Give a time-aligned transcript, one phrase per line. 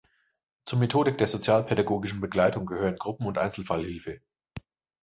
[0.65, 4.19] Zur Methodik der sozialpädagogischen Begleitung gehören Gruppen- und Einzelfallhilfe.